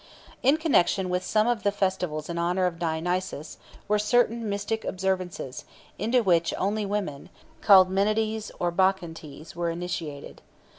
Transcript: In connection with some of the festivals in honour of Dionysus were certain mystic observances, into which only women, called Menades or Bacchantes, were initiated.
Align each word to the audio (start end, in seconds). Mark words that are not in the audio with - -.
In 0.41 0.57
connection 0.57 1.09
with 1.11 1.23
some 1.23 1.45
of 1.45 1.61
the 1.61 1.71
festivals 1.71 2.27
in 2.27 2.39
honour 2.39 2.65
of 2.65 2.79
Dionysus 2.79 3.59
were 3.87 3.99
certain 3.99 4.49
mystic 4.49 4.83
observances, 4.83 5.63
into 5.99 6.23
which 6.23 6.55
only 6.57 6.87
women, 6.87 7.29
called 7.61 7.87
Menades 7.91 8.49
or 8.59 8.71
Bacchantes, 8.71 9.55
were 9.55 9.69
initiated. 9.69 10.41